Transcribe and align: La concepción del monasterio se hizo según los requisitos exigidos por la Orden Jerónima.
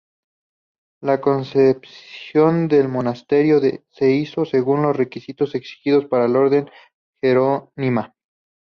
La 1.03 1.21
concepción 1.21 2.67
del 2.67 2.87
monasterio 2.89 3.59
se 3.91 4.09
hizo 4.11 4.45
según 4.45 4.81
los 4.81 4.95
requisitos 4.97 5.53
exigidos 5.53 6.05
por 6.05 6.27
la 6.27 6.39
Orden 6.39 6.71
Jerónima. 7.21 8.15